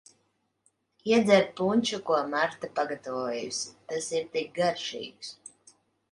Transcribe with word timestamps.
Iedzer 1.09 1.43
punšu, 1.59 1.99
ko 2.07 2.15
Marta 2.31 2.69
pagatavojusi, 2.79 3.69
tas 3.91 4.07
ir 4.21 4.25
tik 4.39 4.49
garšīgs. 4.57 5.31